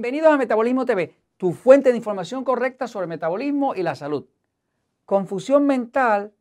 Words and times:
Bienvenidos 0.00 0.32
a 0.32 0.38
Metabolismo 0.38 0.86
TV, 0.86 1.14
tu 1.36 1.52
fuente 1.52 1.90
de 1.90 1.98
información 1.98 2.42
correcta 2.42 2.88
sobre 2.88 3.06
metabolismo 3.06 3.74
y 3.74 3.82
la 3.82 3.94
salud. 3.94 4.24
Confusión 5.04 5.66
mental 5.66 6.32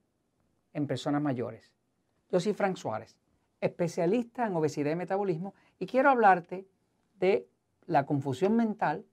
en 0.71 0.88
personas 0.88 1.21
mayores. 1.21 1.74
Yo 2.32 2.39
soy 2.39 2.54
Frank 2.54 2.78
Suárez, 2.78 3.18
especialista 3.60 4.48
en 4.48 4.56
obesidad 4.56 4.92
y 4.92 4.96
metabolismo, 4.96 5.56
y 5.78 5.88
quiero 5.88 6.10
hablarte 6.10 6.70
de 7.20 7.50
la 7.86 8.06
confusión 8.06 8.56
mental 8.56 9.04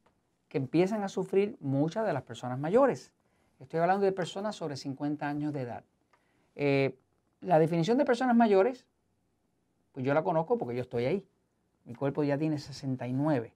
que 0.48 0.58
empiezan 0.58 1.02
a 1.02 1.08
sufrir 1.08 1.56
muchas 1.58 2.06
de 2.06 2.12
las 2.12 2.22
personas 2.22 2.56
mayores. 2.56 3.12
Estoy 3.58 3.80
hablando 3.80 4.04
de 4.04 4.12
personas 4.12 4.54
sobre 4.54 4.76
50 4.76 5.28
años 5.28 5.52
de 5.52 5.62
edad. 5.62 5.82
Eh, 6.54 6.96
la 7.40 7.58
definición 7.58 7.98
de 7.98 8.04
personas 8.04 8.36
mayores, 8.36 8.86
pues 9.90 10.06
yo 10.06 10.14
la 10.14 10.22
conozco 10.22 10.56
porque 10.56 10.76
yo 10.76 10.82
estoy 10.82 11.06
ahí. 11.06 11.26
Mi 11.84 11.96
cuerpo 11.96 12.22
ya 12.22 12.38
tiene 12.38 12.60
69. 12.60 13.55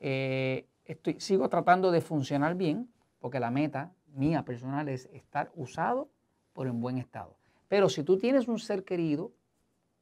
Eh, 0.00 0.66
estoy, 0.84 1.20
sigo 1.20 1.48
tratando 1.48 1.90
de 1.90 2.00
funcionar 2.00 2.54
bien 2.54 2.90
porque 3.18 3.40
la 3.40 3.50
meta 3.50 3.92
mía 4.14 4.44
personal 4.44 4.88
es 4.88 5.06
estar 5.12 5.50
usado 5.54 6.08
por 6.52 6.66
en 6.66 6.80
buen 6.80 6.98
estado. 6.98 7.36
Pero 7.68 7.88
si 7.88 8.02
tú 8.02 8.18
tienes 8.18 8.48
un 8.48 8.58
ser 8.58 8.84
querido 8.84 9.32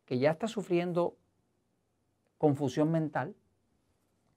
que 0.04 0.18
ya 0.18 0.30
está 0.30 0.48
sufriendo 0.48 1.16
confusión 2.38 2.90
mental, 2.92 3.34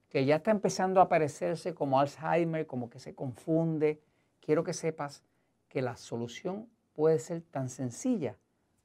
que 0.08 0.24
ya 0.24 0.36
está 0.36 0.50
empezando 0.50 1.00
a 1.00 1.04
aparecerse 1.04 1.74
como 1.74 2.00
Alzheimer, 2.00 2.66
como 2.66 2.90
que 2.90 2.98
se 2.98 3.14
confunde, 3.14 4.02
quiero 4.40 4.64
que 4.64 4.72
sepas 4.72 5.22
que 5.68 5.82
la 5.82 5.96
solución 5.96 6.68
puede 6.92 7.18
ser 7.20 7.42
tan 7.42 7.68
sencilla 7.68 8.36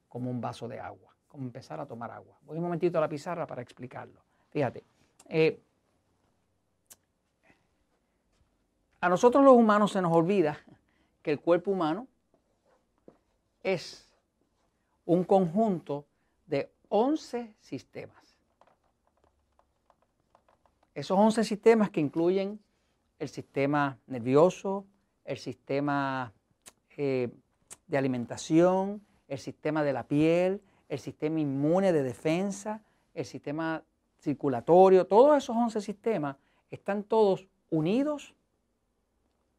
como 0.08 0.30
un 0.30 0.40
vaso 0.40 0.68
de 0.68 0.80
agua, 0.80 1.16
como 1.28 1.44
empezar 1.46 1.80
a 1.80 1.88
tomar 1.88 2.12
agua. 2.12 2.38
Voy 2.44 2.58
un 2.58 2.64
momentito 2.64 3.00
a 3.00 3.02
la 3.02 3.10
pizarra 3.10 3.48
para 3.48 3.64
explicarlo. 3.64 4.22
Fíjate, 4.50 4.84
eh, 5.28 5.60
a 9.06 9.10
nosotros 9.10 9.46
los 9.46 9.54
humanos 9.54 9.92
se 9.92 10.02
nos 10.02 10.12
olvida 10.12 10.58
que 11.22 11.30
el 11.30 11.40
cuerpo 11.40 11.70
humano 11.70 12.08
es 13.62 14.10
un 15.06 15.24
conjunto 15.24 16.08
de 16.48 16.72
11 16.90 17.54
sistemas. 17.60 18.40
Esos 20.96 21.20
11 21.20 21.44
sistemas 21.44 21.92
que 21.92 22.00
incluyen 22.00 22.60
el 23.20 23.30
sistema 23.30 24.00
nervioso, 24.08 24.88
el 25.24 25.38
sistema 25.38 26.34
eh, 26.98 27.30
de 27.86 27.98
alimentación, 28.00 29.06
el 29.28 29.38
sistema 29.38 29.84
de 29.84 29.94
la 29.94 30.08
piel, 30.08 30.64
el 30.90 30.98
sistema 30.98 31.40
inmune 31.40 31.94
de 31.94 32.02
defensa, 32.02 32.82
el 33.14 33.26
sistema 33.26 33.84
circulatorio, 34.18 35.06
todos 35.06 35.38
esos 35.38 35.56
11 35.56 35.80
sistemas 35.82 36.38
están 36.72 37.04
todos 37.04 37.48
unidos 37.70 38.34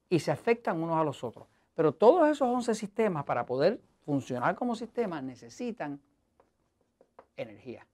y 0.09 0.19
se 0.21 0.31
afectan 0.31 0.83
unos 0.83 0.97
a 0.97 1.05
los 1.05 1.23
otros. 1.25 1.47
Pero 1.75 1.93
todos 1.93 2.29
esos 2.29 2.49
11 2.49 2.75
sistemas 2.75 3.25
para 3.25 3.45
poder 3.45 3.81
funcionar 4.05 4.55
como 4.55 4.75
sistema 4.75 5.21
necesitan 5.21 6.01
energía. 7.37 7.87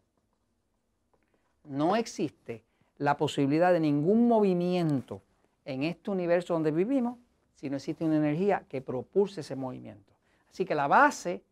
No 1.64 1.96
existe 1.96 2.64
la 2.98 3.16
posibilidad 3.16 3.72
de 3.72 3.80
ningún 3.80 4.28
movimiento 4.28 5.22
en 5.64 5.84
este 5.84 6.10
universo 6.10 6.54
donde 6.54 6.70
vivimos 6.70 7.18
si 7.54 7.70
no 7.70 7.76
existe 7.76 8.04
una 8.04 8.16
energía 8.16 8.64
que 8.68 8.80
propulse 8.80 9.40
ese 9.40 9.56
movimiento. 9.56 10.12
Así 10.50 10.64
que 10.64 10.74
la 10.74 10.88
base 10.88 11.42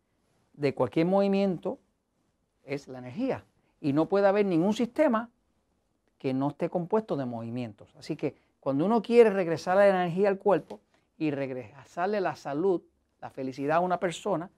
de 0.53 0.73
cualquier 0.73 1.05
movimiento 1.05 1.79
es 2.63 2.87
la 2.87 2.99
energía 2.99 3.45
y 3.79 3.93
no 3.93 4.07
puede 4.07 4.27
haber 4.27 4.45
ningún 4.45 4.73
sistema 4.73 5.29
que 6.21 6.35
no 6.35 6.49
esté 6.49 6.69
compuesto 6.69 7.17
de 7.17 7.25
movimientos. 7.25 7.95
Así 7.97 8.15
que 8.15 8.35
cuando 8.59 8.85
uno 8.85 9.01
quiere 9.01 9.31
regresar 9.31 9.77
la 9.77 9.87
energía 9.87 10.29
al 10.29 10.37
cuerpo 10.37 10.79
y 11.17 11.31
regresarle 11.31 12.21
la 12.21 12.35
salud, 12.35 12.83
la 13.19 13.31
felicidad 13.31 13.77
a 13.77 13.79
una 13.79 13.99
persona, 13.99 14.51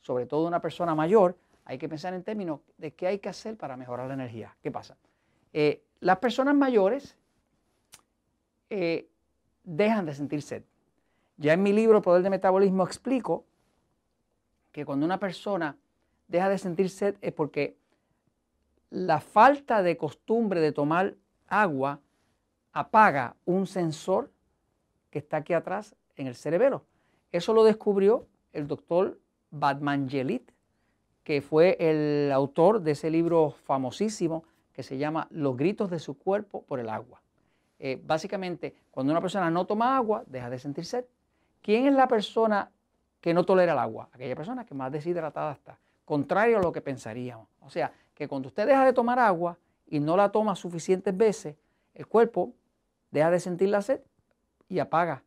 sobre 0.00 0.26
todo 0.26 0.46
una 0.46 0.60
persona 0.60 0.94
mayor, 0.94 1.36
hay 1.64 1.76
que 1.76 1.88
pensar 1.88 2.14
en 2.14 2.22
términos 2.22 2.60
de 2.76 2.92
qué 2.92 3.08
hay 3.08 3.18
que 3.18 3.28
hacer 3.28 3.56
para 3.56 3.76
mejorar 3.76 4.06
la 4.06 4.14
energía. 4.14 4.54
¿Qué 4.62 4.70
pasa? 4.70 4.96
Eh, 5.52 5.82
las 5.98 6.18
personas 6.18 6.54
mayores 6.54 7.16
eh, 8.70 9.08
dejan 9.64 10.06
de 10.06 10.14
sentir 10.14 10.40
sed. 10.40 10.62
Ya 11.36 11.52
en 11.52 11.64
mi 11.64 11.72
libro 11.72 12.00
Poder 12.00 12.22
de 12.22 12.30
Metabolismo 12.30 12.84
explico 12.84 13.44
que 14.70 14.84
cuando 14.84 15.04
una 15.04 15.18
persona 15.18 15.76
deja 16.28 16.48
de 16.48 16.58
sentir 16.58 16.88
sed 16.90 17.16
es 17.20 17.32
porque 17.32 17.76
la 18.90 19.20
falta 19.20 19.82
de 19.82 19.96
costumbre 19.96 20.60
de 20.60 20.72
tomar 20.72 21.14
agua 21.46 22.00
apaga 22.72 23.36
un 23.44 23.66
sensor 23.66 24.30
que 25.10 25.18
está 25.18 25.38
aquí 25.38 25.52
atrás 25.52 25.96
en 26.16 26.26
el 26.26 26.34
cerebelo. 26.34 26.84
Eso 27.32 27.52
lo 27.52 27.64
descubrió 27.64 28.26
el 28.52 28.66
doctor 28.66 29.18
Badmangelit, 29.50 30.50
que 31.22 31.42
fue 31.42 31.76
el 31.78 32.32
autor 32.32 32.80
de 32.80 32.92
ese 32.92 33.10
libro 33.10 33.50
famosísimo 33.50 34.44
que 34.72 34.82
se 34.82 34.96
llama 34.96 35.26
Los 35.30 35.56
gritos 35.56 35.90
de 35.90 35.98
su 35.98 36.16
cuerpo 36.16 36.62
por 36.62 36.80
el 36.80 36.88
agua. 36.88 37.20
Eh, 37.78 38.00
básicamente, 38.02 38.74
cuando 38.90 39.12
una 39.12 39.20
persona 39.20 39.50
no 39.50 39.66
toma 39.66 39.96
agua, 39.96 40.24
deja 40.26 40.50
de 40.50 40.58
sentir 40.58 40.84
sed. 40.84 41.04
¿Quién 41.60 41.86
es 41.86 41.94
la 41.94 42.08
persona 42.08 42.70
que 43.20 43.34
no 43.34 43.44
tolera 43.44 43.72
el 43.72 43.78
agua? 43.78 44.08
Aquella 44.12 44.34
persona 44.34 44.64
que 44.64 44.74
más 44.74 44.90
deshidratada 44.90 45.52
está. 45.52 45.78
Contrario 46.04 46.58
a 46.58 46.62
lo 46.62 46.72
que 46.72 46.80
pensaríamos. 46.80 47.48
O 47.60 47.68
sea, 47.68 47.92
que 48.18 48.26
cuando 48.26 48.48
usted 48.48 48.66
deja 48.66 48.84
de 48.84 48.92
tomar 48.92 49.20
agua 49.20 49.56
y 49.86 50.00
no 50.00 50.16
la 50.16 50.32
toma 50.32 50.56
suficientes 50.56 51.16
veces, 51.16 51.54
el 51.94 52.08
cuerpo 52.08 52.52
deja 53.12 53.30
de 53.30 53.38
sentir 53.38 53.68
la 53.68 53.80
sed 53.80 54.00
y 54.68 54.80
apaga 54.80 55.22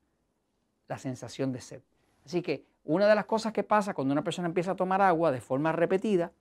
la 0.90 0.97
sensación 0.97 1.53
de 1.53 1.62
sed. 1.62 1.81
Así 2.25 2.41
que 2.41 2.66
una 2.84 3.07
de 3.07 3.16
las 3.16 3.25
cosas 3.25 3.53
que 3.53 3.63
pasa 3.63 3.94
cuando 3.94 4.12
una 4.12 4.25
persona 4.25 4.50
empieza 4.50 4.72
a 4.72 4.75
tomar 4.75 5.01
agua 5.01 5.31
de 5.31 5.40
forma 5.40 5.72
repetida 5.72 6.34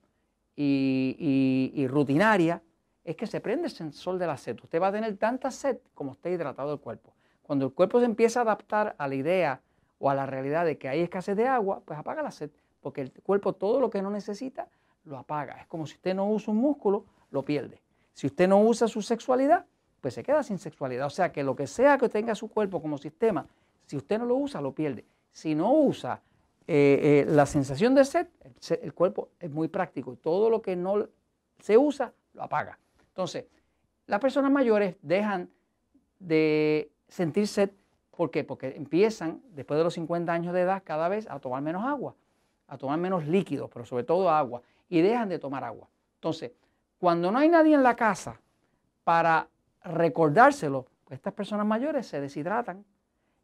y, 0.56 1.86
rutinaria 1.88 2.60
es 3.04 3.14
que 3.14 3.28
se 3.28 3.40
prende 3.40 3.68
el 3.68 3.72
sensor 3.72 4.18
de 4.18 4.26
la 4.26 4.36
sed. 4.36 4.58
Usted 4.60 4.82
va 4.82 4.88
a 4.88 4.92
tener 4.92 5.16
tanta 5.18 5.52
sed 5.52 5.78
como 5.94 6.12
esté 6.12 6.32
hidratado 6.32 6.72
el 6.72 6.80
cuerpo. 6.80 7.14
Cuando 7.42 7.66
el 7.66 7.72
cuerpo 7.72 8.00
se 8.00 8.06
empieza 8.06 8.40
a 8.40 8.42
adaptar 8.42 8.96
a 8.98 9.06
la 9.06 9.14
idea 9.14 9.60
o 10.00 10.10
a 10.10 10.16
la 10.16 10.26
realidad 10.26 10.64
de 10.64 10.78
que 10.78 10.88
hay 10.88 11.00
escasez 11.00 11.36
de 11.36 11.46
agua, 11.46 11.80
pues 11.84 11.96
apaga 11.96 12.22
la 12.22 12.32
sed, 12.32 12.50
porque 12.80 13.02
el 13.02 13.12
cuerpo 13.22 13.52
todo 13.52 13.80
lo 13.80 13.88
que 13.88 14.02
no 14.02 14.10
necesita 14.10 14.68
lo 15.04 15.18
apaga. 15.18 15.54
Es 15.60 15.66
como 15.66 15.86
si 15.86 15.94
usted 15.94 16.14
no 16.14 16.28
usa 16.28 16.52
un 16.52 16.58
músculo, 16.58 17.04
lo 17.30 17.44
pierde. 17.44 17.80
Si 18.12 18.26
usted 18.26 18.48
no 18.48 18.60
usa 18.60 18.88
su 18.88 19.02
sexualidad, 19.02 19.64
pues 20.00 20.14
se 20.14 20.22
queda 20.22 20.42
sin 20.42 20.58
sexualidad. 20.58 21.06
O 21.06 21.10
sea 21.10 21.32
que 21.32 21.42
lo 21.42 21.54
que 21.56 21.66
sea 21.66 21.98
que 21.98 22.08
tenga 22.08 22.34
su 22.34 22.48
cuerpo 22.48 22.80
como 22.80 22.98
sistema, 22.98 23.46
si 23.86 23.96
usted 23.96 24.18
no 24.18 24.26
lo 24.26 24.36
usa, 24.36 24.60
lo 24.60 24.72
pierde. 24.72 25.04
Si 25.30 25.54
no 25.54 25.72
usa 25.72 26.20
eh, 26.66 27.24
eh, 27.26 27.30
la 27.30 27.46
sensación 27.46 27.94
de 27.94 28.04
sed, 28.04 28.26
el, 28.80 28.94
cuerpo 28.94 29.30
es 29.38 29.50
muy 29.50 29.68
práctico. 29.68 30.16
Todo 30.16 30.50
lo 30.50 30.62
que 30.62 30.76
no 30.76 31.08
se 31.60 31.76
usa, 31.76 32.12
lo 32.34 32.42
apaga. 32.42 32.78
Entonces, 33.08 33.46
las 34.06 34.20
personas 34.20 34.50
mayores 34.50 34.96
dejan 35.02 35.50
de 36.18 36.90
sentir 37.08 37.46
sed. 37.46 37.70
¿Por 38.16 38.30
qué? 38.30 38.44
Porque 38.44 38.76
empiezan, 38.76 39.40
después 39.52 39.78
de 39.78 39.84
los 39.84 39.94
50 39.94 40.32
años 40.32 40.52
de 40.52 40.60
edad, 40.60 40.82
cada 40.84 41.08
vez 41.08 41.26
a 41.28 41.38
tomar 41.38 41.62
menos 41.62 41.84
agua, 41.84 42.14
a 42.66 42.76
tomar 42.76 42.98
menos 42.98 43.26
líquidos, 43.26 43.70
pero 43.72 43.84
sobre 43.84 44.04
todo 44.04 44.28
agua 44.28 44.62
y 44.90 45.00
dejan 45.00 45.30
de 45.30 45.38
tomar 45.38 45.64
agua. 45.64 45.88
Entonces, 46.16 46.52
cuando 46.98 47.30
no 47.30 47.38
hay 47.38 47.48
nadie 47.48 47.74
en 47.74 47.82
la 47.82 47.96
casa 47.96 48.38
para 49.04 49.48
recordárselo, 49.82 50.84
pues 51.04 51.16
estas 51.16 51.32
personas 51.32 51.66
mayores 51.66 52.06
se 52.06 52.20
deshidratan. 52.20 52.84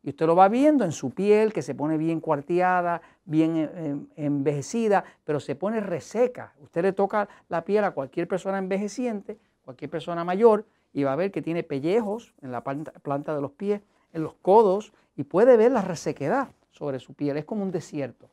Y 0.02 0.10
usted 0.10 0.26
lo 0.26 0.36
va 0.36 0.48
viendo 0.48 0.84
en 0.84 0.92
su 0.92 1.10
piel, 1.10 1.52
que 1.52 1.62
se 1.62 1.74
pone 1.74 1.96
bien 1.96 2.20
cuarteada, 2.20 3.00
bien 3.24 3.56
eh, 3.56 3.70
em, 3.74 4.06
envejecida, 4.14 5.04
pero 5.24 5.40
se 5.40 5.56
pone 5.56 5.80
reseca. 5.80 6.52
Usted 6.60 6.82
le 6.82 6.92
toca 6.92 7.28
la 7.48 7.64
piel 7.64 7.82
a 7.84 7.92
cualquier 7.92 8.28
persona 8.28 8.58
envejeciente, 8.58 9.38
cualquier 9.64 9.90
persona 9.90 10.22
mayor, 10.22 10.66
y 10.92 11.02
va 11.02 11.12
a 11.12 11.16
ver 11.16 11.32
que 11.32 11.42
tiene 11.42 11.62
pellejos 11.62 12.34
en 12.42 12.52
la 12.52 12.62
planta 12.62 13.34
de 13.34 13.40
los 13.40 13.52
pies, 13.52 13.80
en 14.12 14.22
los 14.22 14.34
codos, 14.34 14.92
y 15.16 15.24
puede 15.24 15.56
ver 15.56 15.72
la 15.72 15.82
resequedad 15.82 16.48
sobre 16.70 17.00
su 17.00 17.14
piel. 17.14 17.36
Es 17.36 17.44
como 17.44 17.62
un 17.62 17.72
desierto. 17.72 18.28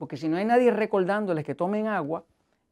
Porque 0.00 0.16
si 0.16 0.30
no 0.30 0.38
hay 0.38 0.46
nadie 0.46 0.70
recordándoles 0.70 1.44
que 1.44 1.54
tomen 1.54 1.86
agua, 1.86 2.24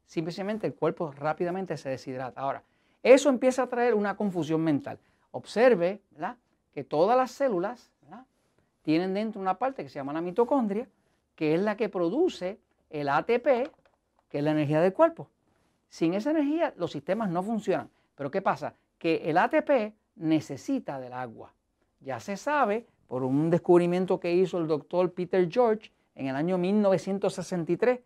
simplemente 0.07 0.65
el 0.65 0.73
cuerpo 0.73 1.11
rápidamente 1.11 1.77
se 1.77 1.87
deshidrata. 1.87 2.41
Ahora, 2.41 2.63
eso 3.03 3.29
empieza 3.29 3.61
a 3.61 3.67
traer 3.67 3.93
una 3.93 4.17
confusión 4.17 4.61
mental. 4.61 4.97
Observe 5.29 6.01
que 6.73 6.83
todas 6.83 7.15
las 7.15 7.29
células 7.29 7.91
tienen 8.81 9.13
dentro 9.13 9.39
una 9.39 9.59
parte 9.59 9.83
que 9.83 9.89
se 9.89 9.99
llama 9.99 10.11
la 10.11 10.21
mitocondria, 10.21 10.89
que 11.35 11.53
es 11.53 11.61
la 11.61 11.77
que 11.77 11.87
produce 11.87 12.57
el 12.89 13.07
ATP, 13.07 13.69
que 14.27 14.39
es 14.39 14.43
la 14.43 14.49
energía 14.49 14.81
del 14.81 14.93
cuerpo. 14.93 15.29
Sin 15.87 16.15
esa 16.15 16.31
energía 16.31 16.73
los 16.77 16.91
sistemas 16.91 17.29
no 17.29 17.43
funcionan. 17.43 17.91
Pero 18.15 18.31
¿qué 18.31 18.41
pasa? 18.41 18.73
Que 18.97 19.29
el 19.29 19.37
ATP 19.37 19.93
necesita 20.15 20.99
del 20.99 21.13
agua. 21.13 21.53
Ya 21.99 22.19
se 22.19 22.37
sabe 22.37 22.87
por 23.07 23.21
un 23.21 23.51
descubrimiento 23.51 24.19
que 24.19 24.33
hizo 24.33 24.57
el 24.57 24.65
doctor 24.65 25.13
Peter 25.13 25.47
George 25.47 25.91
en 26.15 26.27
el 26.27 26.35
año 26.35 26.57
1963, 26.57 27.99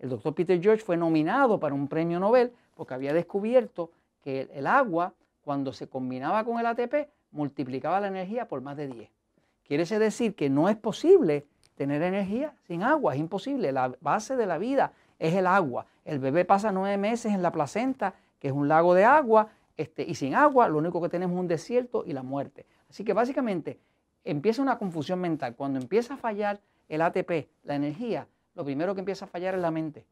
el 0.00 0.08
doctor 0.08 0.34
Peter 0.34 0.60
George 0.60 0.84
fue 0.84 0.96
nominado 0.96 1.58
para 1.58 1.74
un 1.74 1.88
premio 1.88 2.20
Nobel 2.20 2.52
porque 2.74 2.94
había 2.94 3.12
descubierto 3.12 3.90
que 4.22 4.48
el 4.52 4.66
agua 4.66 5.14
cuando 5.44 5.72
se 5.72 5.86
combinaba 5.86 6.42
con 6.44 6.58
el 6.58 6.66
ATP, 6.66 7.08
multiplicaba 7.30 8.00
la 8.00 8.08
energía 8.08 8.48
por 8.48 8.62
más 8.62 8.76
de 8.76 8.88
10. 8.88 9.10
Quiere 9.64 9.84
decir 9.84 10.34
que 10.34 10.48
no 10.50 10.68
es 10.68 10.76
posible 10.76 11.46
tener 11.74 12.02
energía 12.02 12.54
sin 12.66 12.82
agua, 12.82 13.14
es 13.14 13.20
imposible. 13.20 13.72
La 13.72 13.94
base 14.00 14.36
de 14.36 14.46
la 14.46 14.58
vida 14.58 14.92
es 15.18 15.34
el 15.34 15.46
agua. 15.46 15.86
El 16.04 16.18
bebé 16.18 16.44
pasa 16.44 16.72
nueve 16.72 16.96
meses 16.96 17.32
en 17.32 17.42
la 17.42 17.52
placenta, 17.52 18.14
que 18.38 18.48
es 18.48 18.54
un 18.54 18.68
lago 18.68 18.94
de 18.94 19.04
agua, 19.04 19.48
este, 19.76 20.04
y 20.04 20.14
sin 20.14 20.34
agua 20.34 20.68
lo 20.68 20.78
único 20.78 21.00
que 21.02 21.08
tenemos 21.08 21.34
es 21.34 21.40
un 21.40 21.48
desierto 21.48 22.04
y 22.06 22.12
la 22.12 22.22
muerte. 22.22 22.66
Así 22.88 23.04
que 23.04 23.12
básicamente 23.12 23.78
empieza 24.22 24.62
una 24.62 24.78
confusión 24.78 25.20
mental. 25.20 25.56
Cuando 25.56 25.80
empieza 25.80 26.14
a 26.14 26.16
fallar 26.16 26.60
el 26.88 27.02
ATP, 27.02 27.48
la 27.64 27.74
energía, 27.74 28.26
lo 28.54 28.64
primero 28.64 28.94
que 28.94 29.00
empieza 29.00 29.24
a 29.24 29.28
fallar 29.28 29.54
es 29.54 29.60
la 29.60 29.70
mente. 29.70 30.06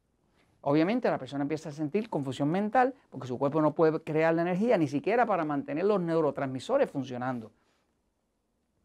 Obviamente 0.63 1.11
la 1.11 1.19
persona 1.19 1.43
empieza 1.43 1.71
a 1.71 1.73
sentir 1.73 2.09
confusión 2.09 2.49
mental 2.49 2.95
porque 3.11 3.27
su 3.27 3.39
cuerpo 3.39 3.61
no 3.61 3.75
puede 3.75 4.01
crear 4.01 4.35
la 4.35 4.43
energía 4.43 4.79
ni 4.79 4.87
siquiera 4.87 5.27
para 5.27 5.45
mantener 5.45 5.85
los 5.85 6.01
neurotransmisores 6.01 6.91
funcionando. 6.91 7.51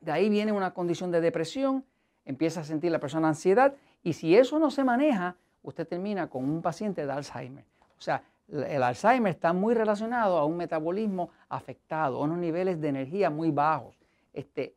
De 0.02 0.12
ahí 0.12 0.30
viene 0.30 0.52
una 0.52 0.74
condición 0.74 1.12
de 1.12 1.22
depresión, 1.22 1.86
empieza 2.26 2.62
a 2.62 2.64
sentir 2.64 2.92
la 2.92 3.00
persona 3.00 3.28
ansiedad 3.28 3.76
y 4.04 4.14
si 4.14 4.36
eso 4.36 4.60
no 4.60 4.72
se 4.72 4.84
maneja, 4.84 5.36
usted 5.64 5.88
termina 5.88 6.30
con 6.30 6.44
un 6.46 6.62
paciente 6.62 7.06
de 7.06 7.12
Alzheimer. 7.12 7.66
O 7.98 8.02
sea, 8.02 8.24
el 8.48 8.82
Alzheimer 8.82 9.34
está 9.34 9.54
muy 9.54 9.76
relacionado 9.76 10.38
a 10.38 10.46
un 10.46 10.58
metabolismo 10.58 11.30
afectado, 11.50 12.18
a 12.18 12.24
unos 12.24 12.38
niveles 12.38 12.80
de 12.80 12.88
energía 12.88 13.30
muy 13.30 13.52
bajos. 13.52 13.96
Este, 14.34 14.76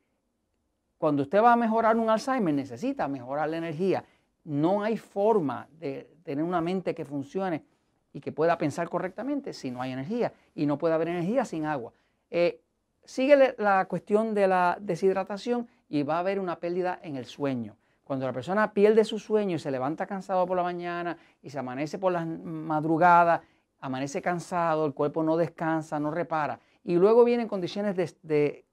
cuando 1.01 1.23
usted 1.23 1.43
va 1.43 1.55
a 1.55 1.57
mejorar 1.57 1.97
un 1.97 2.11
Alzheimer, 2.11 2.53
necesita 2.53 3.09
mejorar 3.09 3.49
la 3.49 3.57
energía. 3.57 4.05
No 4.45 4.83
hay 4.83 4.99
forma 4.99 5.67
de 5.79 6.15
tener 6.25 6.45
una 6.45 6.61
mente 6.61 6.95
que 6.95 7.07
funcione 7.07 7.65
y 8.13 8.21
que 8.21 8.33
pueda 8.33 8.59
pensar 8.59 8.91
correctamente 8.91 9.55
si 9.55 9.71
no 9.71 9.81
hay 9.81 9.93
energía. 9.93 10.35
Y 10.55 10.67
no 10.67 10.77
puede 10.77 10.93
haber 10.93 11.09
energía 11.09 11.47
sin 11.47 11.65
agua. 11.65 11.95
Eh, 12.29 12.61
sigue 13.03 13.55
la 13.57 13.87
cuestión 13.87 14.35
de 14.35 14.47
la 14.47 14.77
deshidratación 14.79 15.67
y 15.89 16.03
va 16.03 16.17
a 16.17 16.19
haber 16.19 16.39
una 16.39 16.57
pérdida 16.61 17.01
en 17.03 17.17
el 17.17 17.25
sueño. 17.25 17.79
Cuando 18.05 18.27
la 18.27 18.35
persona 18.35 18.75
pierde 18.75 19.03
su 19.07 19.19
sueño 19.19 19.57
y 19.57 19.59
se 19.59 19.71
levanta 19.71 20.05
cansado 20.05 20.45
por 20.45 20.59
la 20.59 20.65
mañana 20.65 21.17
y 21.41 21.49
se 21.49 21.59
amanece 21.59 21.99
por 21.99 22.13
las 22.13 22.27
madrugadas, 22.27 23.41
amanece 23.81 24.21
cansado, 24.21 24.85
el 24.85 24.93
cuerpo 24.93 25.23
no 25.23 25.39
descansa, 25.39 25.99
no 25.99 26.11
repara. 26.11 26.61
Y 26.85 26.97
luego 26.97 27.25
vienen 27.25 27.49
condiciones 27.49 27.97
de, 27.97 28.13
de 28.23 28.67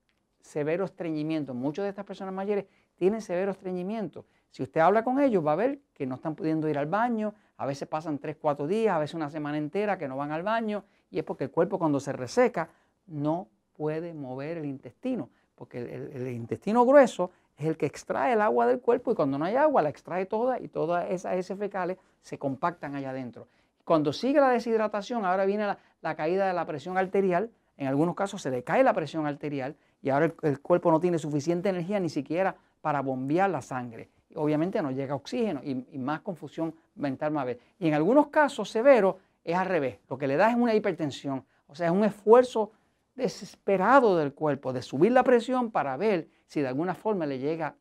severo 0.48 0.86
estreñimiento. 0.86 1.54
Muchas 1.54 1.84
de 1.84 1.90
estas 1.90 2.06
personas 2.06 2.34
mayores 2.34 2.66
tienen 2.96 3.22
severo 3.22 3.52
estreñimiento. 3.52 4.26
Si 4.50 4.64
usted 4.64 4.82
habla 4.82 5.04
con 5.04 5.20
ellos, 5.20 5.46
va 5.46 5.52
a 5.54 5.56
ver 5.56 5.80
que 5.94 6.08
no 6.08 6.16
están 6.16 6.36
pudiendo 6.36 6.68
ir 6.68 6.78
al 6.78 6.88
baño, 6.88 7.36
a 7.58 7.66
veces 7.66 7.88
pasan 7.88 8.18
3, 8.18 8.38
4 8.42 8.66
días, 8.66 8.96
a 8.96 9.00
veces 9.00 9.14
una 9.14 9.30
semana 9.30 9.58
entera 9.58 9.98
que 9.98 10.08
no 10.08 10.18
van 10.18 10.32
al 10.32 10.44
baño, 10.44 10.84
y 11.12 11.20
es 11.20 11.24
porque 11.24 11.46
el 11.46 11.52
cuerpo 11.52 11.78
cuando 11.78 12.00
se 12.00 12.12
reseca 12.14 12.70
no 13.08 13.50
puede 13.76 14.14
mover 14.14 14.58
el 14.58 14.66
intestino, 14.66 15.30
porque 15.56 15.80
el, 15.80 16.28
intestino 16.30 16.86
grueso 16.86 17.32
es 17.58 17.66
el 17.66 17.78
que 17.78 17.86
extrae 17.86 18.34
el 18.34 18.42
agua 18.42 18.68
del 18.68 18.80
cuerpo 18.80 19.12
y 19.12 19.16
cuando 19.16 19.38
no 19.38 19.46
hay 19.46 19.56
agua 19.56 19.82
la 19.82 19.90
extrae 19.90 20.26
toda 20.26 20.60
y 20.60 20.68
todas 20.68 21.10
esas 21.10 21.36
heces 21.36 21.58
fecales 21.58 21.98
se 22.22 22.38
compactan 22.38 22.96
allá 22.96 23.12
adentro. 23.12 23.48
Cuando 23.84 24.12
sigue 24.12 24.40
la 24.40 24.50
deshidratación, 24.50 25.26
ahora 25.26 25.46
viene 25.46 25.76
la, 26.02 26.16
caída 26.16 26.48
de 26.48 26.54
la 26.54 26.66
presión 26.66 26.98
arterial, 26.98 27.52
en 27.78 27.88
algunos 27.88 28.16
casos 28.16 28.42
se 28.42 28.52
le 28.52 28.64
cae 28.64 28.84
la 28.84 28.94
presión 28.94 29.26
arterial 29.28 29.76
y 30.02 30.10
ahora 30.10 30.34
el 30.42 30.60
cuerpo 30.60 30.92
no 30.92 31.00
tiene 31.00 31.20
suficiente 31.20 31.70
energía 31.70 32.00
ni 32.00 32.10
siquiera 32.10 32.56
para 32.82 33.02
bombear 33.02 33.50
la 33.50 33.62
sangre 33.62 34.10
obviamente 34.38 34.82
no 34.82 34.92
llega 34.92 35.16
oxígeno 35.16 35.62
y, 35.64 35.98
más 35.98 36.22
confusión 36.22 36.74
mental 36.96 37.32
más 37.32 37.46
ver. 37.46 37.60
Y 37.80 37.88
en 37.88 37.94
algunos 37.94 38.28
casos 38.28 38.70
severos 38.70 39.16
es 39.44 39.56
al 39.56 39.66
revés, 39.66 40.00
lo 40.10 40.18
que 40.18 40.28
le 40.28 40.36
da 40.36 40.50
es 40.50 40.56
una 40.56 40.74
hipertensión, 40.74 41.46
o 41.68 41.76
sea, 41.76 41.88
es 41.88 41.94
un 41.94 42.04
esfuerzo 42.04 42.72
desesperado 43.16 44.18
del 44.18 44.34
cuerpo 44.34 44.74
de 44.74 44.82
subir 44.82 45.12
la 45.12 45.24
presión 45.24 45.72
para 45.72 45.98
ver 45.98 46.28
si 46.46 46.62
de 46.62 46.68
alguna 46.68 46.94
forma 46.94 47.26
le 47.26 47.40
llega 47.40 47.76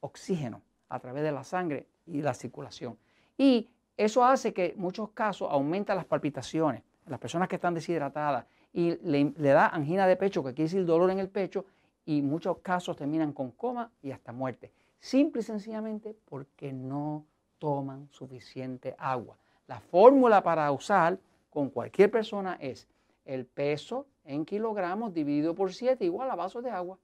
oxígeno 0.00 0.62
a 0.88 0.98
través 1.00 1.22
de 1.22 1.32
la 1.32 1.44
sangre 1.44 1.86
y 2.06 2.22
la 2.22 2.34
circulación. 2.34 2.96
Y 3.36 3.68
eso 3.96 4.24
hace 4.24 4.54
que 4.54 4.66
en 4.66 4.80
muchos 4.80 5.10
casos 5.10 5.48
aumenta 5.50 5.94
las 5.94 6.06
palpitaciones, 6.06 6.82
las 7.06 7.18
personas 7.18 7.48
que 7.48 7.56
están 7.56 7.74
deshidratadas 7.74 8.46
y 8.72 8.96
le, 9.02 9.32
da 9.32 9.68
angina 9.68 10.06
de 10.06 10.16
pecho, 10.16 10.44
que 10.44 10.54
quiere 10.54 10.68
decir 10.68 10.84
dolor 10.84 11.10
en 11.10 11.18
el 11.18 11.28
pecho, 11.28 11.64
y 12.04 12.22
muchos 12.22 12.58
casos 12.58 12.96
terminan 12.96 13.32
con 13.32 13.50
coma 13.50 13.90
y 14.02 14.10
hasta 14.10 14.32
muerte. 14.32 14.72
Simple 14.98 15.40
y 15.40 15.44
sencillamente 15.44 16.16
porque 16.24 16.72
no 16.72 17.24
toman 17.58 18.08
suficiente 18.10 18.94
agua. 18.98 19.36
La 19.66 19.80
fórmula 19.80 20.42
para 20.42 20.70
usar 20.72 21.18
con 21.50 21.70
cualquier 21.70 22.10
persona 22.10 22.56
es 22.60 22.88
el 23.24 23.46
peso 23.46 24.06
en 24.24 24.44
kilogramos 24.44 25.12
dividido 25.12 25.54
por 25.54 25.72
7 25.72 26.04
igual 26.04 26.30
a 26.30 26.36
vasos 26.36 26.64
de 26.64 26.70
agua. 26.70 26.98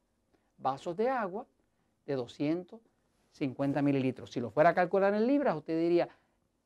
Vasos 0.59 0.97
de 0.97 1.09
agua 1.09 1.47
de 2.07 2.15
250 2.15 3.83
mililitros. 3.83 4.31
Si 4.31 4.41
lo 4.41 4.51
fuera 4.51 4.71
a 4.71 4.75
calcular 4.75 5.15
en 5.15 5.27
libras, 5.27 5.57
usted 5.57 5.79
diría 5.79 6.09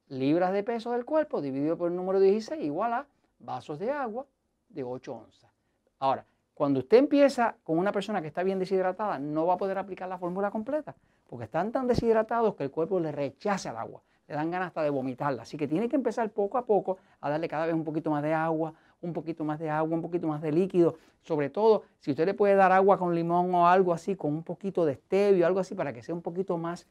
libras 0.08 0.52
de 0.52 0.62
peso 0.62 0.92
del 0.92 1.04
cuerpo 1.04 1.40
dividido 1.40 1.76
por 1.76 1.90
el 1.90 1.96
número 1.96 2.20
16 2.20 2.62
igual 2.64 2.92
a 2.92 3.06
vasos 3.38 3.78
de 3.78 3.90
agua 3.90 4.26
de 4.70 4.82
8 4.82 5.14
onzas. 5.14 5.50
Ahora, 5.98 6.24
cuando 6.54 6.80
usted 6.80 6.96
empieza 6.96 7.56
con 7.62 7.78
una 7.78 7.92
persona 7.92 8.20
que 8.20 8.28
está 8.28 8.42
bien 8.42 8.58
deshidratada, 8.58 9.18
no 9.18 9.46
va 9.46 9.54
a 9.54 9.58
poder 9.58 9.78
aplicar 9.78 10.08
la 10.08 10.18
fórmula 10.18 10.50
completa 10.50 10.94
porque 11.30 11.44
están 11.44 11.70
tan 11.70 11.86
deshidratados 11.86 12.56
que 12.56 12.64
el 12.64 12.72
cuerpo 12.72 12.98
le 12.98 13.12
rechaza 13.12 13.70
el 13.70 13.76
agua, 13.76 14.02
le 14.26 14.34
dan 14.34 14.50
ganas 14.50 14.66
hasta 14.66 14.82
de 14.82 14.90
vomitarla. 14.90 15.42
Así 15.42 15.56
que 15.56 15.68
tiene 15.68 15.88
que 15.88 15.94
empezar 15.94 16.28
poco 16.30 16.58
a 16.58 16.66
poco 16.66 16.98
a 17.20 17.30
darle 17.30 17.46
cada 17.46 17.66
vez 17.66 17.74
un 17.76 17.84
poquito 17.84 18.10
más 18.10 18.20
de 18.20 18.34
agua, 18.34 18.74
un 19.00 19.12
poquito 19.12 19.44
más 19.44 19.60
de 19.60 19.70
agua, 19.70 19.94
un 19.94 20.02
poquito 20.02 20.26
más 20.26 20.42
de 20.42 20.50
líquido. 20.50 20.96
Sobre 21.22 21.48
todo, 21.48 21.84
si 22.00 22.10
usted 22.10 22.26
le 22.26 22.34
puede 22.34 22.56
dar 22.56 22.72
agua 22.72 22.98
con 22.98 23.14
limón 23.14 23.54
o 23.54 23.68
algo 23.68 23.92
así, 23.92 24.16
con 24.16 24.32
un 24.32 24.42
poquito 24.42 24.84
de 24.84 24.96
stevio, 24.96 25.46
algo 25.46 25.60
así, 25.60 25.76
para 25.76 25.92
que 25.92 26.02
sea 26.02 26.16
un 26.16 26.22
poquito 26.22 26.58
más 26.58 26.88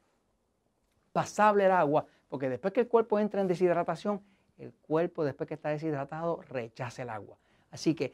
pasable 1.12 1.66
el 1.66 1.72
agua, 1.72 2.06
porque 2.30 2.48
después 2.48 2.72
que 2.72 2.80
el 2.80 2.88
cuerpo 2.88 3.20
entra 3.20 3.42
en 3.42 3.48
deshidratación, 3.50 4.22
el 4.58 4.72
cuerpo 4.72 5.26
después 5.26 5.50
que 5.50 5.56
está 5.56 5.68
deshidratado 5.68 6.42
rechaza 6.44 7.02
el 7.02 7.10
agua. 7.10 7.38
Así 7.72 7.94
que 7.96 8.14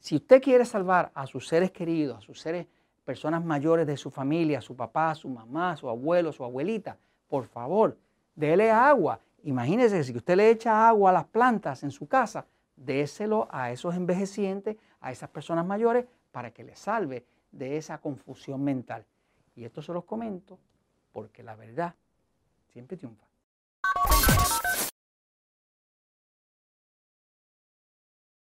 si 0.00 0.16
usted 0.16 0.40
quiere 0.40 0.64
salvar 0.64 1.10
a 1.14 1.26
sus 1.26 1.48
seres 1.48 1.70
queridos, 1.70 2.18
a 2.18 2.20
sus 2.20 2.40
seres 2.40 2.66
personas 3.04 3.44
mayores 3.44 3.86
de 3.86 3.96
su 3.96 4.10
familia, 4.10 4.60
su 4.60 4.76
papá, 4.76 5.14
su 5.14 5.28
mamá, 5.28 5.76
su 5.76 5.88
abuelo, 5.88 6.32
su 6.32 6.44
abuelita, 6.44 6.96
por 7.28 7.46
favor, 7.46 7.96
déle 8.34 8.70
agua. 8.70 9.20
Imagínese 9.42 9.98
que 9.98 10.04
si 10.04 10.16
usted 10.16 10.36
le 10.36 10.50
echa 10.50 10.88
agua 10.88 11.10
a 11.10 11.12
las 11.12 11.24
plantas 11.24 11.82
en 11.82 11.90
su 11.90 12.06
casa, 12.06 12.46
déselo 12.76 13.48
a 13.50 13.70
esos 13.72 13.94
envejecientes, 13.94 14.76
a 15.00 15.10
esas 15.10 15.30
personas 15.30 15.66
mayores, 15.66 16.06
para 16.30 16.52
que 16.52 16.62
les 16.62 16.78
salve 16.78 17.24
de 17.50 17.76
esa 17.76 17.98
confusión 17.98 18.62
mental. 18.62 19.04
Y 19.56 19.64
esto 19.64 19.82
se 19.82 19.92
los 19.92 20.04
comento 20.04 20.58
porque 21.12 21.42
la 21.42 21.56
verdad 21.56 21.94
siempre 22.68 22.96
triunfa. 22.96 23.27